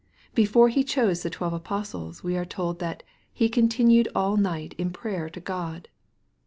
[0.33, 3.03] Before He chose the twelve apostles, we are told that"
[3.35, 5.89] He continued all night in prayer to God."